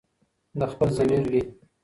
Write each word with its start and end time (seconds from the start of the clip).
د 0.59 0.61
خپل 0.71 0.89
ضمیر 0.97 1.23
وي 1.31 1.41